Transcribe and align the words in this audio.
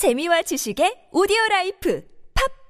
재미와 0.00 0.40
지식의 0.40 1.12
오디오 1.12 1.36
라이프 1.50 2.02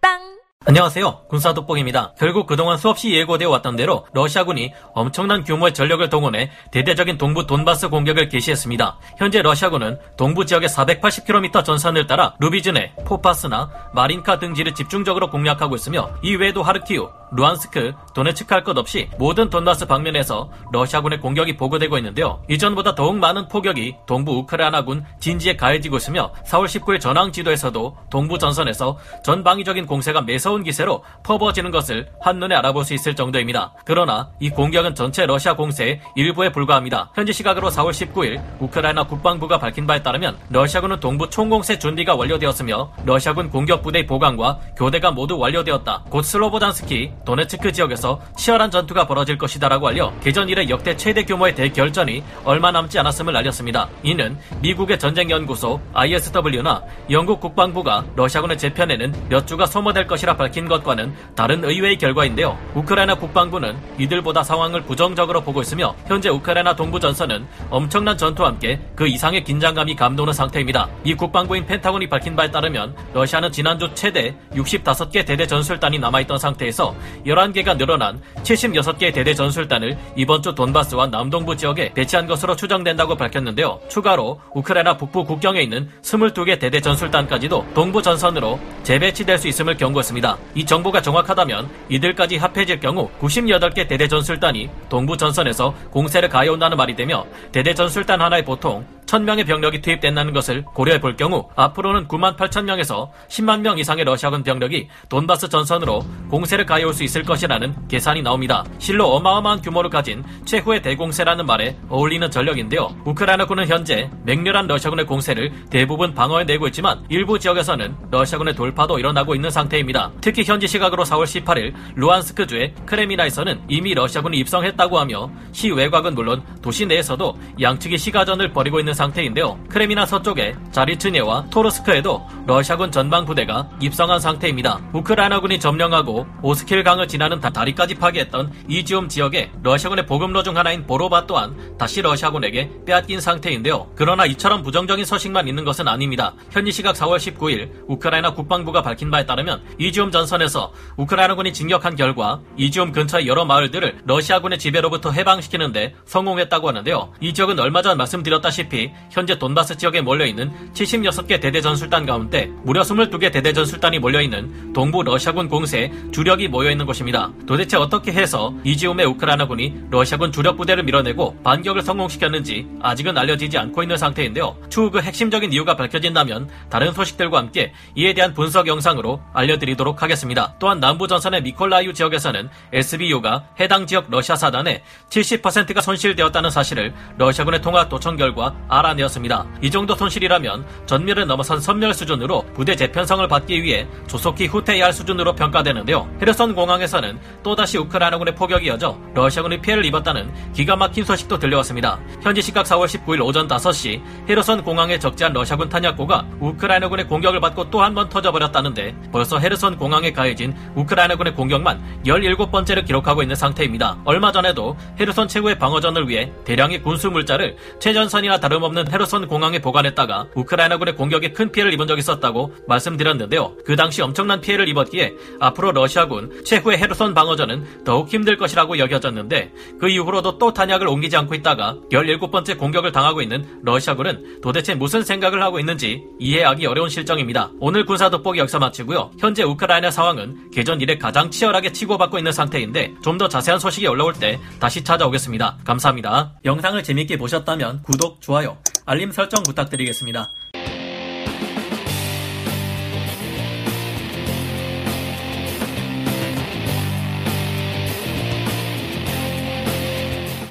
팟빵 0.02 0.40
안녕하세요. 0.66 1.26
군사 1.28 1.54
돋보기입니다. 1.54 2.14
결국 2.18 2.48
그동안 2.48 2.76
수없이 2.76 3.14
예고되어 3.14 3.48
왔던 3.48 3.76
대로 3.76 4.04
러시아군이 4.12 4.72
엄청난 4.94 5.44
규모의 5.44 5.72
전력을 5.72 6.08
동원해 6.08 6.50
대대적인 6.72 7.18
동부 7.18 7.46
돈바스 7.46 7.88
공격을 7.88 8.30
개시했습니다. 8.30 8.98
현재 9.16 9.42
러시아군은 9.42 10.00
동부 10.16 10.44
지역의 10.44 10.70
480km 10.70 11.64
전선을 11.64 12.08
따라 12.08 12.34
루비즈네, 12.40 12.96
포파스나 13.06 13.70
마린카 13.94 14.40
등지를 14.40 14.74
집중적으로 14.74 15.30
공략하고 15.30 15.76
있으며 15.76 16.10
이외에도 16.22 16.64
하르키우, 16.64 17.08
루한스크, 17.32 17.92
도네츠크 18.14 18.54
할 18.54 18.64
것 18.64 18.76
없이 18.76 19.08
모든 19.18 19.48
돈바스 19.48 19.86
방면에서 19.86 20.50
러시아군의 20.72 21.20
공격이 21.20 21.56
보고되고 21.56 21.96
있는데요. 21.98 22.42
이전보다 22.48 22.94
더욱 22.94 23.16
많은 23.16 23.48
포격이 23.48 23.96
동부 24.06 24.32
우크라이나군 24.32 25.04
진지에 25.18 25.56
가해지고 25.56 25.96
있으며 25.96 26.32
4월 26.46 26.66
19일 26.66 27.00
전황 27.00 27.32
지도에서도 27.32 27.96
동부 28.10 28.38
전선에서 28.38 28.98
전방위적인 29.24 29.86
공세가 29.86 30.20
매서운 30.20 30.62
기세로 30.62 31.02
퍼부어지는 31.22 31.70
것을 31.70 32.08
한눈에 32.20 32.54
알아볼 32.54 32.84
수 32.84 32.94
있을 32.94 33.16
정도입니다. 33.16 33.72
그러나 33.84 34.30
이 34.40 34.50
공격은 34.50 34.94
전체 34.94 35.24
러시아 35.26 35.54
공세의 35.54 36.00
일부에 36.16 36.52
불과합니다. 36.52 37.10
현지 37.14 37.32
시각으로 37.32 37.70
4월 37.70 37.90
19일 37.90 38.42
우크라이나 38.60 39.04
국방부가 39.04 39.58
밝힌 39.58 39.86
바에 39.86 40.02
따르면 40.02 40.36
러시아군은 40.50 41.00
동부 41.00 41.30
총공세 41.30 41.78
준비가 41.78 42.14
완료되었으며 42.14 42.92
러시아군 43.04 43.50
공격 43.50 43.82
부대의 43.82 44.06
보강과 44.06 44.58
교대가 44.76 45.10
모두 45.10 45.38
완료되었다. 45.38 46.04
곧 46.10 46.22
슬로보단스키, 46.22 47.12
도네츠크 47.24 47.72
지역에서 47.72 48.20
치열한 48.36 48.70
전투가 48.70 49.06
벌어질 49.06 49.38
것이다라고 49.38 49.88
알려 49.88 50.12
개전 50.20 50.48
이래 50.48 50.68
역대 50.68 50.96
최대 50.96 51.24
규모의 51.24 51.54
대결전이 51.54 52.22
얼마 52.44 52.70
남지 52.70 52.98
않았음을 52.98 53.36
알렸습니다. 53.36 53.88
이는 54.02 54.38
미국의 54.60 54.98
전쟁연구소 54.98 55.80
ISW나 55.92 56.82
영국 57.10 57.40
국방부가 57.40 58.04
러시아군의 58.16 58.58
재편에는 58.58 59.28
몇 59.28 59.46
주가 59.46 59.66
소모될 59.66 60.06
것이라 60.06 60.36
밝힌 60.36 60.68
것과는 60.68 61.14
다른 61.34 61.64
의외의 61.64 61.98
결과인데요. 61.98 62.58
우크라이나 62.74 63.14
국방부는 63.14 63.76
이들보다 63.98 64.42
상황을 64.42 64.82
부정적으로 64.82 65.42
보고 65.42 65.60
있으며 65.60 65.94
현재 66.06 66.28
우크라이나 66.28 66.74
동부 66.74 67.00
전선은 67.00 67.46
엄청난 67.70 68.16
전투와 68.16 68.48
함께 68.48 68.80
그 68.94 69.06
이상의 69.06 69.44
긴장감이 69.44 69.94
감도는 69.96 70.32
상태입니다. 70.32 70.88
이 71.04 71.14
국방부인 71.14 71.66
펜타곤이 71.66 72.08
밝힌 72.08 72.36
바에 72.36 72.50
따르면 72.50 72.94
러시아는 73.12 73.52
지난주 73.52 73.90
최대 73.94 74.34
65개 74.52 75.26
대대 75.26 75.46
전술단이 75.46 75.98
남아있던 75.98 76.38
상태에서 76.38 76.94
11개가 77.26 77.76
늘어난 77.76 78.20
76개의 78.42 79.12
대대 79.12 79.34
전술단을 79.34 79.96
이번 80.16 80.42
주 80.42 80.54
돈바스와 80.54 81.08
남동부 81.08 81.56
지역에 81.56 81.92
배치한 81.94 82.26
것으로 82.26 82.56
추정된다고 82.56 83.16
밝혔는데요. 83.16 83.80
추가로 83.88 84.40
우크라이나 84.54 84.96
북부 84.96 85.24
국경에 85.24 85.60
있는 85.60 85.88
22개 86.02 86.58
대대 86.58 86.80
전술단까지도 86.80 87.66
동부 87.74 88.02
전선으로 88.02 88.58
재배치될 88.82 89.38
수 89.38 89.48
있음을 89.48 89.76
경고했습니다. 89.76 90.36
이 90.54 90.64
정보가 90.64 91.02
정확하다면 91.02 91.68
이들까지 91.88 92.36
합해질 92.36 92.80
경우 92.80 93.08
98개 93.20 93.88
대대 93.88 94.08
전술단이 94.08 94.68
동부 94.88 95.16
전선에서 95.16 95.74
공세를 95.90 96.28
가해온다는 96.28 96.76
말이 96.76 96.94
되며 96.94 97.24
대대 97.52 97.74
전술단 97.74 98.20
하나에 98.20 98.42
보통 98.42 98.84
1000명의 99.10 99.44
병력이 99.44 99.80
투입된다는 99.82 100.32
것을 100.32 100.64
고려해 100.64 101.00
볼 101.00 101.16
경우 101.16 101.48
앞으로는 101.56 102.06
9만 102.06 102.36
8천 102.36 102.64
명에서 102.64 103.10
10만 103.28 103.60
명 103.60 103.78
이상의 103.78 104.04
러시아군 104.04 104.44
병력이 104.44 104.88
돈바스 105.08 105.48
전선으로 105.48 106.04
공세를 106.30 106.64
가해올 106.64 106.94
수 106.94 107.02
있을 107.02 107.24
것이라는 107.24 107.88
계산이 107.88 108.22
나옵니다. 108.22 108.64
실로 108.78 109.08
어마어마한 109.16 109.62
규모를 109.62 109.90
가진 109.90 110.22
최후의 110.44 110.82
대공세라는 110.82 111.44
말에 111.44 111.76
어울리는 111.88 112.30
전력인데요. 112.30 112.94
우크라이나군은 113.04 113.66
현재 113.66 114.08
맹렬한 114.24 114.68
러시아군의 114.68 115.06
공세를 115.06 115.52
대부분 115.70 116.14
방어해내고 116.14 116.68
있지만 116.68 117.04
일부 117.08 117.38
지역에서는 117.38 117.96
러시아군의 118.12 118.54
돌파도 118.54 118.98
일어나고 119.00 119.34
있는 119.34 119.50
상태입니다. 119.50 120.12
특히 120.20 120.44
현지 120.44 120.68
시각으로 120.68 121.04
4월 121.04 121.24
18일 121.24 121.74
루안스크주의 121.96 122.74
크레미나에서는 122.86 123.62
이미 123.68 123.94
러시아군이 123.94 124.38
입성했다고 124.38 124.98
하며 124.98 125.30
시 125.50 125.70
외곽은 125.70 126.14
물론 126.14 126.42
도시 126.62 126.86
내에서도 126.86 127.36
양측이 127.60 127.98
시가전을 127.98 128.52
벌이고 128.52 128.78
있는 128.78 128.94
상태인데요. 129.00 129.58
크레미나 129.70 130.04
서쪽에 130.04 130.54
자리츠네와 130.72 131.46
토르스크에도 131.50 132.26
러시아군 132.46 132.92
전방 132.92 133.24
부대가 133.24 133.66
입성한 133.80 134.20
상태입니다. 134.20 134.78
우크라이나군이 134.92 135.58
점령하고 135.58 136.26
오스킬 136.42 136.84
강을 136.84 137.08
지나는 137.08 137.40
다리까지 137.40 137.94
파괴했던 137.94 138.52
이지움 138.68 139.08
지역에 139.08 139.50
러시아군의 139.62 140.04
보급로 140.04 140.42
중 140.42 140.58
하나인 140.58 140.86
보로바 140.86 141.26
또한 141.26 141.56
다시 141.78 142.02
러시아군에게 142.02 142.70
빼앗긴 142.84 143.20
상태인데요. 143.20 143.90
그러나 143.94 144.26
이처럼 144.26 144.62
부정적인 144.62 145.06
소식만 145.06 145.48
있는 145.48 145.64
것은 145.64 145.88
아닙니다. 145.88 146.34
현지 146.50 146.70
시각 146.70 146.94
4월 146.94 147.16
19일 147.16 147.70
우크라이나 147.86 148.34
국방부가 148.34 148.82
밝힌 148.82 149.10
바에 149.10 149.24
따르면 149.24 149.62
이지움 149.78 150.10
전선에서 150.10 150.72
우크라이나군이 150.98 151.54
진격한 151.54 151.96
결과 151.96 152.40
이지움 152.58 152.92
근처의 152.92 153.26
여러 153.26 153.46
마을들을 153.46 154.02
러시아군의 154.04 154.58
지배로부터 154.58 155.10
해방시키는데 155.10 155.94
성공했다고 156.04 156.68
하는데요. 156.68 157.14
이 157.20 157.32
지역은 157.32 157.58
얼마 157.58 157.80
전 157.80 157.96
말씀드렸다시피 157.96 158.89
현재 159.10 159.38
돈바스 159.38 159.76
지역에 159.76 160.00
몰려있는 160.00 160.72
76개 160.72 161.40
대대 161.40 161.60
전술단 161.60 162.06
가운데 162.06 162.50
무려 162.62 162.82
22개 162.82 163.32
대대 163.32 163.52
전술단이 163.52 163.98
몰려있는 163.98 164.72
동부 164.72 165.02
러시아군 165.02 165.48
공세에 165.48 165.90
주력이 166.12 166.48
모여있는 166.48 166.86
곳입니다. 166.86 167.30
도대체 167.46 167.76
어떻게 167.76 168.12
해서 168.12 168.54
이지움의 168.64 169.06
우크라이나군이 169.06 169.74
러시아군 169.90 170.32
주력 170.32 170.56
부대를 170.56 170.84
밀어내고 170.84 171.42
반격을 171.42 171.82
성공시켰는지 171.82 172.66
아직은 172.80 173.16
알려지지 173.16 173.58
않고 173.58 173.82
있는 173.82 173.96
상태인데요. 173.96 174.56
추후 174.68 174.90
그 174.90 175.00
핵심적인 175.00 175.52
이유가 175.52 175.76
밝혀진다면 175.76 176.48
다른 176.68 176.92
소식들과 176.92 177.38
함께 177.38 177.72
이에 177.94 178.14
대한 178.14 178.34
분석 178.34 178.66
영상으로 178.66 179.20
알려드리도록 179.32 180.02
하겠습니다. 180.02 180.54
또한 180.58 180.80
남부 180.80 181.08
전선의 181.08 181.42
미콜라이우 181.42 181.92
지역에서는 181.92 182.48
SBU가 182.72 183.44
해당 183.58 183.86
지역 183.86 184.10
러시아 184.10 184.36
사단의 184.36 184.82
70%가 185.08 185.80
손실되었다는 185.80 186.50
사실을 186.50 186.94
러시아군의 187.18 187.60
통화 187.62 187.88
도청 187.88 188.16
결과 188.16 188.54
알아내었습니다. 188.80 189.46
이 189.62 189.70
정도 189.70 189.94
손실이라면 189.94 190.64
전멸을 190.86 191.26
넘어선 191.26 191.60
선멸 191.60 191.94
수준으로 191.94 192.44
부대 192.54 192.74
재편성을 192.74 193.26
받기 193.28 193.62
위해 193.62 193.86
조속히 194.06 194.46
후퇴해야 194.46 194.86
할 194.86 194.92
수준으로 194.92 195.34
평가되는데요. 195.34 196.08
헤르선 196.20 196.54
공항에서는 196.54 197.18
또다시 197.42 197.78
우크라이나군의 197.78 198.34
포격이 198.34 198.66
이어져 198.66 198.98
러시아군이 199.14 199.60
피해를 199.60 199.84
입었다는 199.84 200.32
기가 200.52 200.76
막힌 200.76 201.04
소식도 201.04 201.38
들려왔습니다. 201.38 201.98
현지 202.22 202.40
시각 202.42 202.64
4월 202.66 202.86
19일 202.86 203.24
오전 203.24 203.46
5시 203.48 204.00
헤르선 204.28 204.62
공항에 204.64 204.98
적재한 204.98 205.32
러시아군 205.32 205.68
탄약고가 205.68 206.26
우크라이나군의 206.40 207.06
공격을 207.08 207.40
받고 207.40 207.70
또 207.70 207.80
한 207.80 207.94
번 207.94 208.08
터져버렸다는데 208.08 208.94
벌써 209.10 209.38
헤르선 209.38 209.76
공항에 209.76 210.12
가해진 210.12 210.54
우크라이나군의 210.76 211.34
공격만 211.34 211.82
17번째를 212.06 212.86
기록하고 212.86 213.22
있는 213.22 213.34
상태입니다. 213.34 213.98
얼마 214.04 214.30
전에도 214.30 214.76
헤르선 214.98 215.26
최후의 215.26 215.58
방어전을 215.58 216.08
위해 216.08 216.30
대량의 216.44 216.82
군수 216.82 217.10
물자를 217.10 217.56
최전선이나 217.80 218.38
다름없는 218.38 218.69
헤르선 218.76 219.28
공항에 219.28 219.60
보관했다가 219.60 220.28
우크라이나군의 220.34 220.96
공격에 220.96 221.32
큰 221.32 221.52
피해를 221.52 221.72
입은 221.74 221.86
적이 221.86 222.00
있었다고 222.00 222.54
말씀드렸는데요. 222.66 223.54
그 223.64 223.76
당시 223.76 224.02
엄청난 224.02 224.40
피해를 224.40 224.68
입었기에 224.68 225.14
앞으로 225.38 225.72
러시아군 225.72 226.42
최후의 226.44 226.78
헤르선 226.78 227.14
방어전은 227.14 227.84
더욱 227.84 228.08
힘들 228.08 228.36
것이라고 228.36 228.78
여겨졌는데 228.78 229.52
그 229.78 229.88
이후로도 229.88 230.38
또 230.38 230.52
탄약을 230.52 230.88
옮기지 230.88 231.16
않고 231.16 231.34
있다가 231.34 231.76
17번째 231.92 232.58
공격을 232.58 232.90
당하고 232.92 233.22
있는 233.22 233.44
러시아군은 233.62 234.40
도대체 234.40 234.74
무슨 234.74 235.02
생각을 235.04 235.42
하고 235.42 235.60
있는지 235.60 236.02
이해하기 236.18 236.66
어려운 236.66 236.88
실정입니다. 236.88 237.50
오늘 237.60 237.84
군사 237.86 238.10
돋보기 238.10 238.38
여기서 238.40 238.58
마치고요. 238.58 239.12
현재 239.20 239.42
우크라이나 239.44 239.90
상황은 239.90 240.50
개전 240.52 240.80
이래 240.80 240.96
가장 240.98 241.30
치열하게 241.30 241.70
치고받고 241.72 242.18
있는 242.18 242.32
상태인데 242.32 242.94
좀 243.02 243.20
더 243.20 243.28
자세한 243.28 243.60
소식이 243.60 243.86
올라올 243.86 244.14
때 244.14 244.40
다시 244.58 244.82
찾아오겠습니다. 244.82 245.58
감사합니다. 245.62 246.32
영상을 246.46 246.82
재밌게 246.82 247.18
보셨다면 247.18 247.82
구독, 247.82 248.18
좋아요, 248.22 248.56
알림 248.86 249.12
설정 249.12 249.42
부탁드리겠습니다. 249.42 250.30